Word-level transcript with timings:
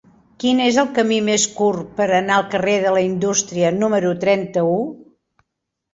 Quin 0.43 0.61
és 0.67 0.77
el 0.83 0.87
camí 0.99 1.19
més 1.27 1.43
curt 1.59 1.91
per 2.01 2.07
anar 2.21 2.37
al 2.39 2.47
carrer 2.55 2.75
de 2.87 2.95
la 2.97 3.05
Indústria 3.11 3.73
número 3.85 4.15
trenta-u? 4.25 4.77